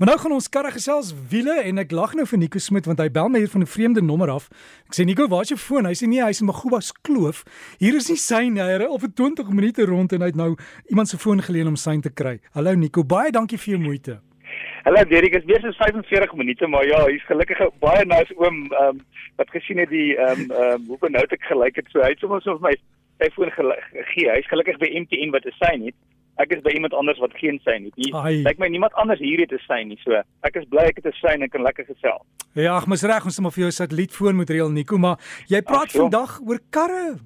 [0.00, 3.02] Maar nou gaan ons karre gesels wiele en ek lag nou vir Nico Smit want
[3.02, 4.46] hy bel my hier van 'n vreemde nommer af.
[4.88, 5.84] Ek sê Nico, waar is jou foon?
[5.84, 7.44] Hy sê nee, hy's in Magubas Kloof.
[7.78, 8.62] Hier is nie syne nie.
[8.62, 10.56] Hy ry op 'n 20 minute rond en hy het nou
[10.88, 12.40] iemand se foon geleen om syne te kry.
[12.54, 14.20] Hallo Nico, baie dankie vir jou moeite.
[14.84, 18.88] Hallo Derek, is weer so 45 minute, maar ja, hy's gelukkig baie nice oom ehm
[18.88, 19.00] um,
[19.36, 21.86] wat gesien het die ehm um, um, hoe benoud ek gelyk het.
[21.90, 22.74] So hy het sommer so vir my
[23.20, 24.32] sy foon gegee.
[24.32, 25.94] Hy's gelukkig by MTN wat 'n syne het
[26.42, 27.96] ek is by iemand anders wat geen sein het.
[27.96, 29.98] Hier lyk my niemand anders hier het 'n sein nie.
[30.04, 30.12] So
[30.42, 32.24] ek is bly ek het 'n sein en kan lekker gesels.
[32.54, 35.90] Ja, ag, mos reg, ons moet vir jou satellietfoon moet reël Nico, maar jy praat
[35.94, 37.18] ach, vandag oor karre.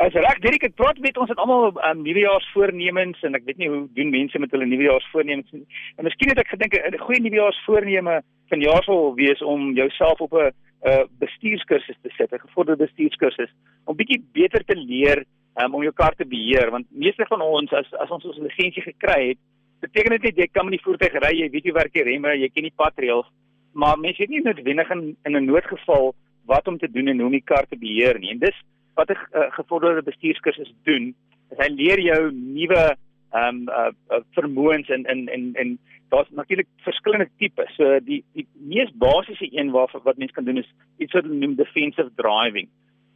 [0.00, 3.68] As reg, Dirk, ek praat met ons het almal um, nuwejaarsvoornemens en ek weet nie
[3.68, 5.66] hoe doen mense met hulle nuwejaarsvoornemens nie.
[5.96, 10.50] En miskien het ek gedink 'n goeie nuwejaarsvoorneme vanjaar sal wees om jouself op 'n
[10.80, 13.52] 'n uh, bestuurskursus te sit, 'n gevorderde bestuurskursus
[13.84, 15.24] om bietjie beter te leer
[15.64, 18.82] um, om jou kar te beheer want meeste van ons as as ons ons lisensie
[18.82, 19.38] gekry het
[19.80, 22.34] beteken dit net jy kan met die voertuig ry jy weet jy werk die remme
[22.36, 23.28] jy ken die padreëls
[23.72, 27.26] maar mense weet nie noodwendig in in 'n noodgeval wat om te doen en hoe
[27.26, 28.30] om die kar te beheer nie.
[28.30, 28.58] En dis
[28.94, 31.14] wat 'n uh, gevorderde bestuurskursus doen
[31.50, 32.96] is hy leer jou nuwe
[33.30, 37.74] ehm um, uh, uh, vermoëns en en en en daar's natuurlik verskillende tipes.
[37.76, 41.54] So die die mees basiese een wat wat mense kan doen is iets wat noem
[41.54, 42.68] defensive driving.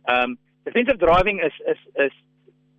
[0.04, 2.14] Ehm um, defensive driving is is is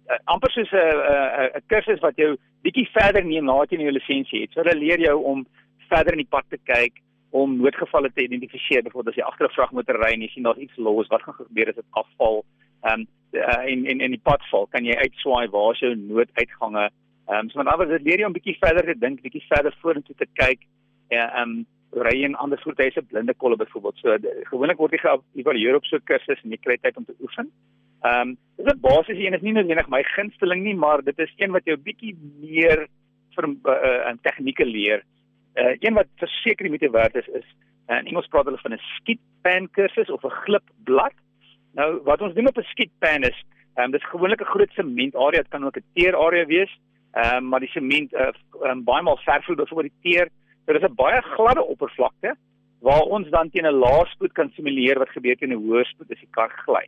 [0.09, 3.91] uh, amper soos 'n 'n 'n kursus wat jou bietjie verder neem nadat jy jou
[3.91, 4.51] lisensie het.
[4.51, 5.45] So hulle leer jou om
[5.89, 7.01] verder in die pad te kyk,
[7.35, 8.83] om noodgevalle te identifiseer.
[8.83, 11.33] Byvoorbeeld as jy agter 'n vragmotor ry en jy sien daar's iets los, wat gaan
[11.33, 12.45] gebeur as dit afval?
[12.83, 15.95] Ehm um, uh, en en in die pad val, kan jy uitswaai waar is jou
[15.95, 16.89] nooduitgange?
[17.27, 19.73] Ehm um, so met ander woorde leer jy om bietjie verder te dink, bietjie verder
[19.81, 20.61] vorentoe te kyk.
[21.09, 21.65] Ehm um,
[22.07, 23.97] ry in ander voertuie se blinde kolle byvoorbeeld.
[23.97, 24.17] So
[24.51, 27.51] gewoonlik word jy geëvalueer op so 'n kursus en jy kry tyd om te oefen.
[28.05, 31.33] Ehm um, dis 'n basiese een is nie noodwendig my gunsteling nie, maar dit is
[31.37, 32.87] een wat jou bietjie meer
[33.35, 35.03] vir 'n uh, tegnieke leer.
[35.55, 37.47] Uh, een wat verseker die moeite werd is is
[37.89, 41.15] uh, in Engels praat hulle van 'n skitpan kursus of 'n glipblad.
[41.73, 43.43] Nou wat ons doen op 'n skitpan is,
[43.75, 46.79] ehm um, dis gewoonlik 'n groot sement area, dit kan ook 'n teer area wees.
[47.13, 50.27] Ehm um, maar die sement uh, um, baie maal vervoer byvoorbeeld die teer
[50.65, 52.35] So dit is 'n baie gladde oppervlakte
[52.81, 56.11] waar ons dan teen 'n lae spoed kan simuleer wat gebeur teen 'n hoë spoed
[56.11, 56.85] as die kar gly.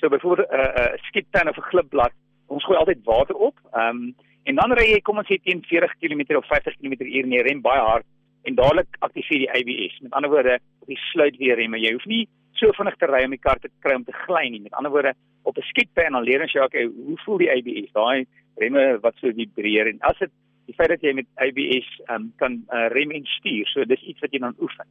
[0.00, 2.12] So byvoorbeeld 'n uh, 'n uh, skietpan of 'n glipblad,
[2.46, 3.56] ons gooi altyd water op.
[3.72, 7.24] Ehm um, en dan ry jy kom ons sê teen 40 km of 50 km/h
[7.24, 8.06] en jy rem baie hard
[8.44, 10.00] en dadelik aktiveer die ABS.
[10.00, 11.78] Met ander woorde, die sluit weer remme.
[11.80, 14.48] Jy hoef nie so vinnig te ry om die kar te kry om te gly
[14.48, 14.60] nie.
[14.60, 17.92] Met ander woorde, op 'n skietpan dan leer ons jou okay, hoe voel die ABS?
[17.92, 20.30] Daai remme wat so vibreer en as dit
[20.66, 23.66] die feit dat jy met ABS um, kan uh, rem en stuur.
[23.72, 24.86] So dis iets wat jy dan oefen.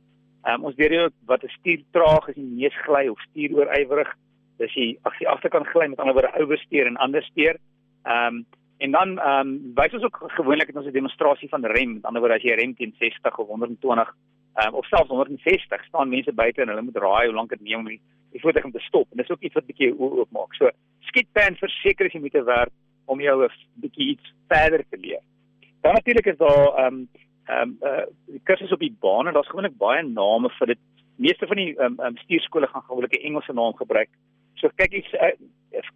[0.50, 4.12] Um, ons weet ook wat 'n stuur traag is, die neus gly of stuur oorywerig.
[4.58, 7.60] Dis jy as jy agterkant gly met ander woorde oversteer en andersteer.
[8.04, 8.46] Ehm um,
[8.78, 11.94] en dan ehm um, wys ons ook gewoonlik het ons 'n demonstrasie van rem.
[11.94, 14.16] Met ander woorde as jy rem teen 60 of 120
[14.62, 17.80] um, of selfs 160 staan mense buite en hulle moet raai hoe lank dit neem
[17.80, 19.08] om die, die voertuig om te stop.
[19.12, 20.54] En dis ook iets wat bietjie oop maak.
[20.60, 20.70] So
[21.10, 22.74] skietpan verseker is jy moet werk
[23.06, 25.22] om jou 'n bietjie iets verder te leer.
[25.82, 27.08] Dan natuurlik is daar ehm um,
[27.48, 30.80] ehm um, uh die kursus op die baan en daar's gewoonlik baie name vir dit.
[31.16, 34.10] Meeste van die ehm um, um, stuurskole gaan gewoonlik 'n Engelse naam gebruik.
[34.64, 35.34] So kyk iets uh,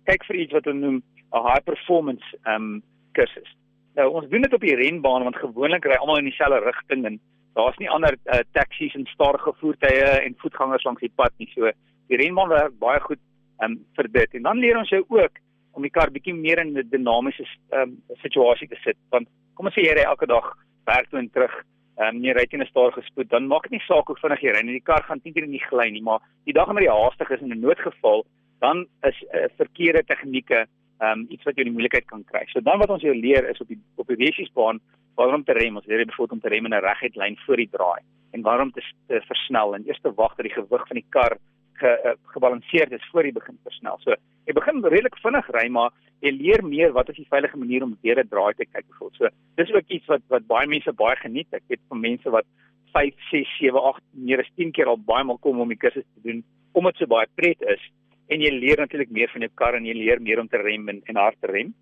[0.09, 2.83] kyk vir iets wat hulle noem 'n high performance ehm um,
[3.15, 3.49] kursus.
[3.95, 7.19] Nou ons doen dit op die renbaan want gewoonlik ry almal in dieselfde rigting en
[7.55, 11.47] daar's nie ander uh, taksies en stadige voertuie en voetgangers langs die pad nie.
[11.55, 11.71] So
[12.11, 13.23] die renbaan werk baie goed
[13.61, 14.35] ehm um, vir dit.
[14.35, 15.39] En dan leer ons jou ook
[15.77, 19.65] om die kar bietjie meer in 'n dinamiese ehm um, situasie te sit want kom
[19.65, 20.53] ons sê jy ry elke dag
[20.85, 21.53] werk toe en terug
[21.97, 24.41] ehm um, jy ry teen 'n stadige spoed dan maak dit nie saak hoe vinnig
[24.43, 26.97] jy ry nie die kar gaan teen nie gly nie maar die dag wanneer jy
[26.99, 28.25] haastig is in 'n noodgeval
[28.59, 30.65] dan is uh, verkeerde tegnieke
[31.01, 33.49] um, iets wat jy in die moeilikheid kan kry so dan wat ons jou leer
[33.49, 34.81] is op die op die wesiesbaan
[35.15, 37.57] waarom te rem ons leer jy byvoorbeeld om te rem in 'n reguit lyn voor
[37.63, 38.01] die draai
[38.31, 41.37] en waarom te, te versnel en eers te wag dat die gewig van die kar
[41.77, 43.97] ge, uh, gebalanseerd is voor jy begin versnel.
[44.03, 44.15] So
[44.47, 45.93] jy begin redelik vinnig ry, maar
[46.25, 49.17] jy leer meer wat is die veilige manier om weer 'n draai te kyk byvoorbeeld.
[49.17, 51.47] So dis ook iets wat wat baie mense baie geniet.
[51.51, 52.45] Ek weet van mense wat
[52.93, 56.05] 5, 6, 7, 8, meer as 10 keer al baie maal kom om die kursus
[56.15, 56.43] te doen
[56.73, 57.81] omdat dit so baie pret is
[58.27, 60.89] en jy leer natuurlik meer van jou kar en jy leer meer om te rem
[60.89, 61.73] en, en hard te rem.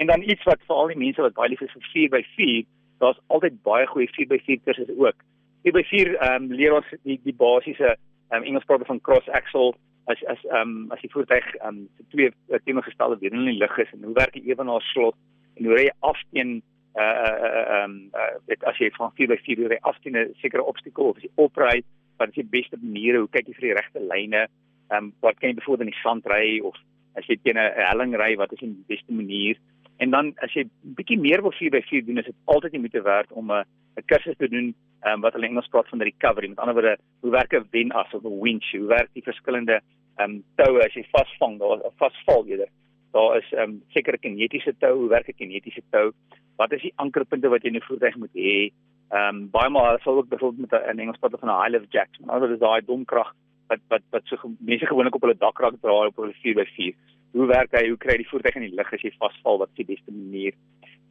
[0.00, 2.64] En dan iets wat vir al die mense wat baie lief is vir 4x4,
[3.02, 5.26] daar's altyd baie goeie 4x4 kursusse ook.
[5.68, 7.94] 4x4 ehm um, leer ons die die basiese
[8.32, 9.74] um, Engels praat van cross axle
[10.12, 12.32] as as ehm um, as die voertuig ehm um, twee
[12.64, 15.16] teenoorgestelde weer in die lug is en hoe werk die ewenaar slot
[15.56, 16.60] en hoe ry jy af teen
[16.98, 20.64] uh ehm uh, uh, as jy van 4 by 4 ry af teen 'n sekere
[20.72, 21.76] obstakel of as jy opry
[22.18, 24.46] wat is die beste maniere hoe kyk jy vir die regte lyne
[24.90, 26.76] ehm um, wat kan jy byvoorbeeld in die sand ry of
[27.14, 29.56] as jy teen 'n helling ry wat is die beste manier
[30.00, 30.64] En dan as jy
[30.96, 33.64] bietjie meer wil 4x4 doen, is dit altyd die moeite werd om 'n
[34.00, 34.74] 'n kursus te doen
[35.08, 36.48] um, wat hulle Engels praat van recovery.
[36.48, 38.70] Met ander woorde, hoe werk 'n wenas of 'n winch?
[38.72, 39.80] Hoe werk die verskillende
[40.16, 42.70] ehm um, toue as jy vasvang, daar vasval eerder.
[43.12, 46.12] Daar is ehm um, sekere kinetiese tou, hoe werk 'n kinetiese tou?
[46.56, 48.72] Wat is die ankerpunte wat jy in 'n voertuig moet hê?
[49.10, 51.88] Ehm um, baie maal sal ook byvoorbeeld met 'n Engels praat van 'n high level
[51.90, 52.08] jack.
[52.24, 53.34] Maar dit is daai domkrag
[53.70, 56.94] wat wat wat so mense gewoonlik op hulle dakrak dra op hulle 4x4.
[57.38, 57.86] Hoe werk hy?
[57.88, 59.60] Hoe kry jy die voertuig in die lug as jy vasval?
[59.62, 60.56] Wat is die beste manier?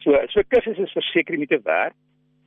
[0.04, 1.96] So so kursus is verseker nie te werk.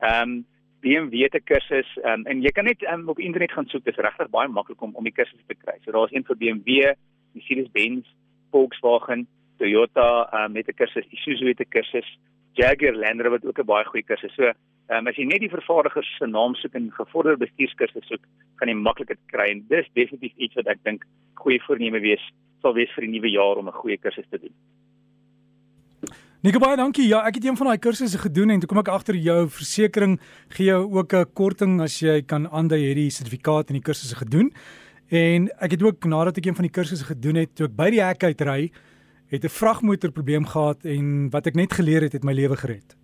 [0.01, 0.41] Ehm um,
[0.83, 3.85] BMW te kursus um, en jy kan net um, op internet gaan soek.
[3.87, 5.77] Dit is regtig baie maklik om om die kursus te kry.
[5.85, 6.91] So daar's een vir BMW,
[7.39, 8.09] Mercedes-Benz,
[8.51, 9.29] Volkswagen,
[9.63, 12.09] Toyota um, met 'n kursus, Isuzu het 'n kursus,
[12.59, 14.35] Jaguar Land Rover wat ook 'n baie goeie kursus.
[14.35, 14.51] So
[14.91, 18.25] Um, as jy net die vervaardiger se naam soek en gevorderde bestuurskursus soek,
[18.59, 22.25] gaan jy maklik dit kry en dis definitief iets wat ek dink goeie voorneme wees
[22.63, 24.55] sal wees vir die nuwe jaar om 'n goeie kursus te doen.
[26.43, 27.07] Nico baie dankie.
[27.07, 30.21] Ja, ek het een van daai kursusse gedoen en toe kom ek agter jou versekerings
[30.49, 34.51] gee jou ook 'n korting as jy kan aandui hierdie sertifikaat in die kursusse gedoen.
[35.09, 37.91] En ek het ook nadat ek een van die kursusse gedoen het, toe ek by
[37.91, 38.73] die hek uitry,
[39.31, 42.97] het 'n vragmotor probleem gehad en wat ek net geleer het, het my lewe gered.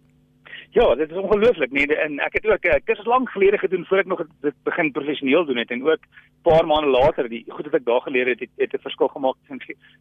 [0.71, 3.99] Ja, dit is ongelooflik nee en ek het ook ek het lank gelede gedoen voor
[3.99, 6.03] ek nog dit begin professioneel doen het en ook
[6.43, 9.61] paar maande later die goed wat ek daar geleer het het, 'n verskil gemaak in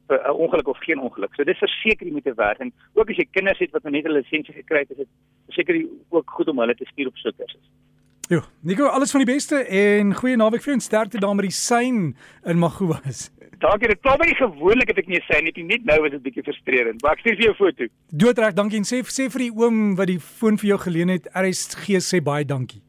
[0.10, 1.36] 'n ongeluk of geen ongeluk.
[1.36, 4.06] So dis verseker jy moet te werk en ook as jy kinders het wat net
[4.06, 5.08] 'n lisensie gekry het, is dit
[5.46, 7.70] verseker ook goed om hulle te stuur op so kursusse.
[8.30, 11.46] Ja, Nico, alles van die beste en goeie naweek vir jou en sterkte daar met
[11.46, 12.58] die sein in
[13.58, 13.70] Magubas.
[13.70, 13.88] Dankie.
[13.88, 17.02] Dit probeer nie gewoonlik het ek nie sê net net nou is dit bietjie frustrerend.
[17.02, 17.88] Maar ek stuur vir jou foto.
[18.12, 21.28] Doodreg, dankie en sê sê vir die oom wat die foon vir jou geleen het,
[21.34, 22.82] RSG sê baie dankie.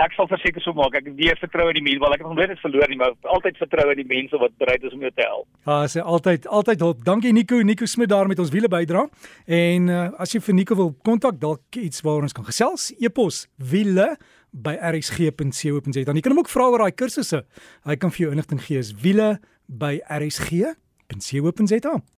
[0.00, 0.94] Ek sal verseker so maak.
[0.96, 3.58] Ek weer vertrou in die mense, want ek het nog nooit verloor nie, maar altyd
[3.60, 5.46] vertrou in die mense wat bereid is om jou te help.
[5.68, 7.04] Ja, sê altyd altyd hulp.
[7.06, 9.04] Dankie Nico, Nico Smit daar met ons wiele bydra.
[9.46, 13.44] En uh, as jy vir Nico wil kontak, dalk iets waar ons kan gesels, e-pos
[13.60, 14.14] wiele
[14.52, 16.02] by rsg.co.za.
[16.08, 17.44] Dan jy kan hom ook vra oor daai kursusse.
[17.86, 18.82] Hy kan vir jou inligting gee.
[18.82, 19.36] Is wiele
[19.72, 22.02] by rsg.co.za.